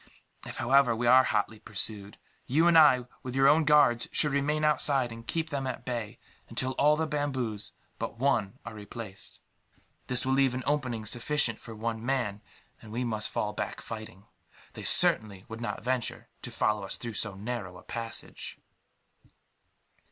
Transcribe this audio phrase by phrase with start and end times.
[0.47, 2.17] "If, however, we are hotly pursued,
[2.47, 6.17] you and I, with your own guards, should remain outside, and keep them at bay
[6.49, 9.41] until all the bamboos but one are replaced.
[10.07, 12.41] This will leave an opening sufficient for one man,
[12.81, 14.25] and we must fall back fighting.
[14.73, 18.57] They certainly would not venture to follow us through so narrow a passage."